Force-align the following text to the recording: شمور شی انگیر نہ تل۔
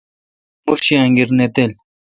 شمور 0.61 0.79
شی 0.85 0.95
انگیر 1.03 1.29
نہ 1.37 1.47
تل۔ 1.53 1.71